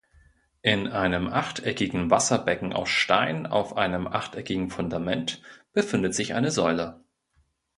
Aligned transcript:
In 0.63 0.87
einem 0.87 1.27
achteckigen 1.27 2.09
Wasserbecken 2.09 2.73
aus 2.73 2.89
Stein 2.89 3.45
auf 3.45 3.77
einem 3.77 4.07
achteckigen 4.07 4.71
Fundament 4.71 5.43
befindet 5.73 6.15
sich 6.15 6.33
eine 6.33 6.49
Säule. 6.49 7.03